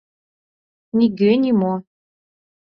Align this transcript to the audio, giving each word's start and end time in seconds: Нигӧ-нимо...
Нигӧ-нимо... 0.97 1.73